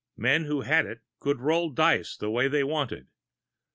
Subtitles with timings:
[0.17, 3.05] Men who had it could make dice roll the way they wanted.